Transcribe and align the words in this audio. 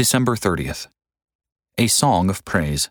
December 0.00 0.34
30th. 0.34 0.86
A 1.76 1.86
Song 1.86 2.30
of 2.30 2.42
Praise. 2.46 2.88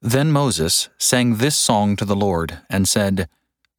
Then 0.00 0.30
Moses 0.30 0.88
sang 0.96 1.38
this 1.38 1.56
song 1.56 1.96
to 1.96 2.04
the 2.04 2.14
Lord 2.14 2.60
and 2.70 2.88
said, 2.88 3.28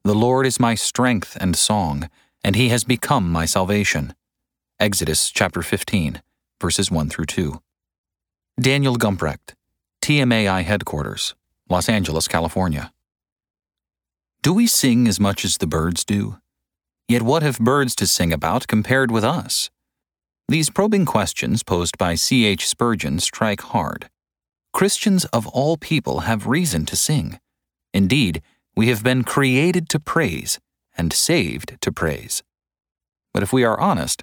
The 0.02 0.14
Lord 0.14 0.44
is 0.44 0.60
my 0.60 0.74
strength 0.74 1.34
and 1.40 1.56
song, 1.56 2.10
and 2.44 2.56
he 2.56 2.68
has 2.68 2.84
become 2.84 3.32
my 3.32 3.46
salvation. 3.46 4.14
Exodus 4.78 5.30
chapter 5.30 5.62
15, 5.62 6.20
verses 6.60 6.90
1 6.90 7.08
through 7.08 7.24
2. 7.24 7.62
Daniel 8.60 8.96
Gumprecht, 8.96 9.54
TMAI 10.02 10.62
Headquarters, 10.62 11.34
Los 11.70 11.88
Angeles, 11.88 12.28
California. 12.28 12.92
Do 14.42 14.52
we 14.52 14.66
sing 14.66 15.08
as 15.08 15.18
much 15.18 15.42
as 15.42 15.56
the 15.56 15.66
birds 15.66 16.04
do? 16.04 16.36
Yet 17.08 17.22
what 17.22 17.42
have 17.42 17.58
birds 17.58 17.94
to 17.94 18.06
sing 18.06 18.30
about 18.30 18.66
compared 18.66 19.10
with 19.10 19.24
us? 19.24 19.70
These 20.48 20.68
probing 20.68 21.06
questions 21.06 21.62
posed 21.62 21.96
by 21.96 22.16
C.H. 22.16 22.68
Spurgeon 22.68 23.18
strike 23.18 23.62
hard. 23.62 24.10
Christians 24.74 25.24
of 25.26 25.46
all 25.46 25.78
people 25.78 26.20
have 26.20 26.46
reason 26.46 26.84
to 26.86 26.96
sing. 26.96 27.40
Indeed, 27.94 28.42
we 28.76 28.88
have 28.88 29.02
been 29.02 29.24
created 29.24 29.88
to 29.88 29.98
praise 29.98 30.60
and 30.98 31.14
saved 31.14 31.78
to 31.80 31.90
praise. 31.90 32.42
But 33.32 33.42
if 33.42 33.54
we 33.54 33.64
are 33.64 33.80
honest, 33.80 34.22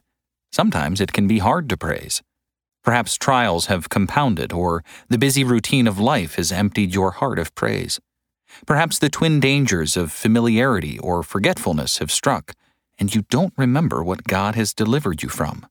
sometimes 0.51 1.01
it 1.01 1.11
can 1.11 1.27
be 1.27 1.39
hard 1.39 1.67
to 1.69 1.77
praise. 1.77 2.21
Perhaps 2.83 3.17
trials 3.17 3.65
have 3.65 3.89
compounded, 3.89 4.53
or 4.53 4.83
the 5.07 5.17
busy 5.17 5.43
routine 5.43 5.87
of 5.87 5.99
life 5.99 6.35
has 6.35 6.51
emptied 6.51 6.93
your 6.93 7.11
heart 7.11 7.39
of 7.39 7.55
praise. 7.55 7.99
Perhaps 8.67 8.99
the 8.99 9.09
twin 9.09 9.39
dangers 9.39 9.97
of 9.97 10.11
familiarity 10.11 10.99
or 10.99 11.23
forgetfulness 11.23 11.97
have 11.97 12.11
struck, 12.11 12.53
and 12.99 13.15
you 13.15 13.23
don't 13.29 13.53
remember 13.57 14.03
what 14.03 14.25
God 14.25 14.53
has 14.53 14.73
delivered 14.73 15.23
you 15.23 15.29
from. 15.29 15.65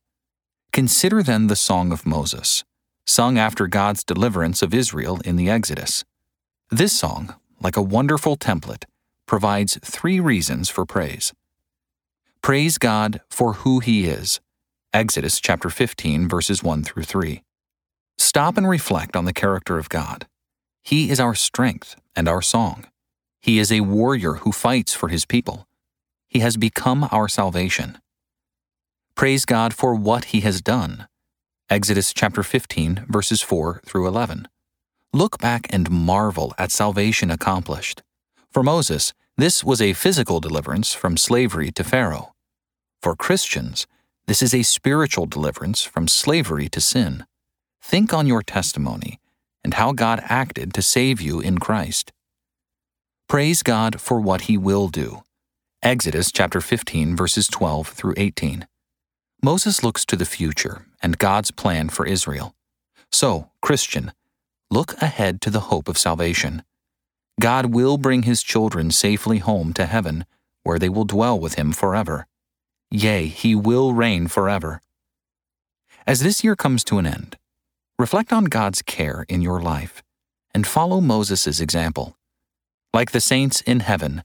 Consider 0.80 1.22
then 1.22 1.48
the 1.48 1.56
Song 1.56 1.92
of 1.92 2.06
Moses, 2.06 2.64
sung 3.04 3.36
after 3.36 3.66
God's 3.66 4.02
deliverance 4.02 4.62
of 4.62 4.72
Israel 4.72 5.20
in 5.26 5.36
the 5.36 5.50
Exodus. 5.50 6.06
This 6.70 6.94
song, 6.94 7.34
like 7.62 7.76
a 7.76 7.82
wonderful 7.82 8.38
template, 8.38 8.84
provides 9.26 9.78
three 9.84 10.20
reasons 10.20 10.70
for 10.70 10.86
praise. 10.86 11.34
Praise 12.40 12.78
God 12.78 13.20
for 13.28 13.52
who 13.60 13.80
He 13.80 14.06
is. 14.06 14.40
Exodus 14.94 15.38
chapter 15.38 15.68
15, 15.68 16.26
verses 16.26 16.62
1 16.62 16.82
through 16.82 17.02
3. 17.02 17.42
Stop 18.16 18.56
and 18.56 18.66
reflect 18.66 19.16
on 19.16 19.26
the 19.26 19.34
character 19.34 19.76
of 19.76 19.90
God. 19.90 20.26
He 20.82 21.10
is 21.10 21.20
our 21.20 21.34
strength 21.34 21.94
and 22.16 22.26
our 22.26 22.40
song. 22.40 22.86
He 23.42 23.58
is 23.58 23.70
a 23.70 23.82
warrior 23.82 24.36
who 24.36 24.50
fights 24.50 24.94
for 24.94 25.10
His 25.10 25.26
people. 25.26 25.66
He 26.26 26.38
has 26.38 26.56
become 26.56 27.06
our 27.12 27.28
salvation. 27.28 27.98
Praise 29.20 29.44
God 29.44 29.74
for 29.74 29.94
what 29.94 30.32
he 30.32 30.40
has 30.40 30.62
done. 30.62 31.06
Exodus 31.68 32.14
chapter 32.14 32.42
15, 32.42 33.04
verses 33.06 33.42
4 33.42 33.82
through 33.84 34.08
11. 34.08 34.48
Look 35.12 35.36
back 35.36 35.66
and 35.68 35.90
marvel 35.90 36.54
at 36.56 36.72
salvation 36.72 37.30
accomplished. 37.30 38.02
For 38.50 38.62
Moses, 38.62 39.12
this 39.36 39.62
was 39.62 39.82
a 39.82 39.92
physical 39.92 40.40
deliverance 40.40 40.94
from 40.94 41.18
slavery 41.18 41.70
to 41.72 41.84
Pharaoh. 41.84 42.32
For 43.02 43.14
Christians, 43.14 43.86
this 44.26 44.40
is 44.40 44.54
a 44.54 44.62
spiritual 44.62 45.26
deliverance 45.26 45.82
from 45.82 46.08
slavery 46.08 46.70
to 46.70 46.80
sin. 46.80 47.26
Think 47.82 48.14
on 48.14 48.26
your 48.26 48.40
testimony 48.40 49.20
and 49.62 49.74
how 49.74 49.92
God 49.92 50.22
acted 50.30 50.72
to 50.72 50.80
save 50.80 51.20
you 51.20 51.40
in 51.40 51.58
Christ. 51.58 52.10
Praise 53.28 53.62
God 53.62 54.00
for 54.00 54.18
what 54.18 54.42
he 54.48 54.56
will 54.56 54.88
do. 54.88 55.24
Exodus 55.82 56.32
chapter 56.32 56.62
15 56.62 57.14
verses 57.14 57.48
12 57.48 57.88
through 57.88 58.14
18. 58.16 58.66
Moses 59.42 59.82
looks 59.82 60.04
to 60.04 60.16
the 60.16 60.26
future 60.26 60.84
and 61.02 61.16
God's 61.16 61.50
plan 61.50 61.88
for 61.88 62.06
Israel. 62.06 62.54
So, 63.10 63.50
Christian, 63.62 64.12
look 64.70 64.92
ahead 65.00 65.40
to 65.40 65.50
the 65.50 65.68
hope 65.70 65.88
of 65.88 65.96
salvation. 65.96 66.62
God 67.40 67.66
will 67.66 67.96
bring 67.96 68.24
his 68.24 68.42
children 68.42 68.90
safely 68.90 69.38
home 69.38 69.72
to 69.72 69.86
heaven, 69.86 70.26
where 70.62 70.78
they 70.78 70.90
will 70.90 71.06
dwell 71.06 71.40
with 71.40 71.54
him 71.54 71.72
forever. 71.72 72.26
Yea, 72.90 73.28
he 73.28 73.54
will 73.54 73.94
reign 73.94 74.28
forever. 74.28 74.82
As 76.06 76.20
this 76.20 76.44
year 76.44 76.54
comes 76.54 76.84
to 76.84 76.98
an 76.98 77.06
end, 77.06 77.38
reflect 77.98 78.34
on 78.34 78.44
God's 78.44 78.82
care 78.82 79.24
in 79.26 79.40
your 79.40 79.62
life 79.62 80.02
and 80.54 80.66
follow 80.66 81.00
Moses' 81.00 81.60
example. 81.60 82.14
Like 82.92 83.12
the 83.12 83.20
saints 83.20 83.62
in 83.62 83.80
heaven, 83.80 84.22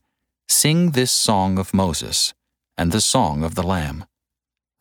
sing 0.50 0.92
this 0.92 1.12
song 1.12 1.58
of 1.58 1.74
Moses 1.74 2.34
and 2.78 2.92
the 2.92 3.02
song 3.02 3.44
of 3.44 3.56
the 3.56 3.64
Lamb. 3.64 4.04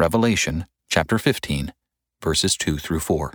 Revelation 0.01 0.67
chapter 0.89 1.21
15, 1.21 1.73
verses 2.21 2.57
2 2.57 2.79
through 2.79 2.99
4. 2.99 3.33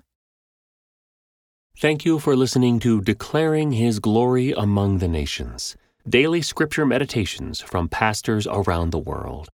Thank 1.78 2.04
you 2.04 2.20
for 2.20 2.36
listening 2.36 2.80
to 2.80 3.00
Declaring 3.00 3.72
His 3.72 4.00
Glory 4.00 4.52
Among 4.52 4.98
the 4.98 5.08
Nations, 5.08 5.78
daily 6.06 6.42
scripture 6.42 6.86
meditations 6.86 7.62
from 7.62 7.88
pastors 7.88 8.46
around 8.46 8.90
the 8.90 9.00
world. 9.00 9.48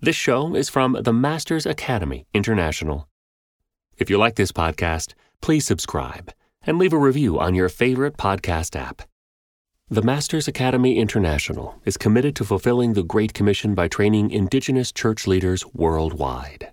This 0.00 0.14
show 0.14 0.54
is 0.54 0.68
from 0.68 0.96
the 1.00 1.12
Masters 1.12 1.66
Academy 1.66 2.24
International. 2.32 3.08
If 3.98 4.08
you 4.08 4.16
like 4.16 4.36
this 4.36 4.52
podcast, 4.52 5.14
please 5.40 5.66
subscribe 5.66 6.32
and 6.64 6.78
leave 6.78 6.92
a 6.92 6.98
review 6.98 7.40
on 7.40 7.56
your 7.56 7.68
favorite 7.68 8.16
podcast 8.16 8.76
app. 8.76 9.02
The 9.92 10.00
Masters 10.00 10.48
Academy 10.48 10.96
International 10.96 11.78
is 11.84 11.98
committed 11.98 12.34
to 12.36 12.46
fulfilling 12.46 12.94
the 12.94 13.02
Great 13.02 13.34
Commission 13.34 13.74
by 13.74 13.88
training 13.88 14.30
Indigenous 14.30 14.90
church 14.90 15.26
leaders 15.26 15.66
worldwide. 15.74 16.72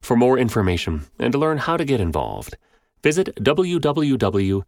For 0.00 0.16
more 0.16 0.36
information 0.36 1.02
and 1.20 1.30
to 1.34 1.38
learn 1.38 1.58
how 1.58 1.76
to 1.76 1.84
get 1.84 2.00
involved, 2.00 2.56
visit 3.00 3.36
www.tmai.org. 3.36 4.66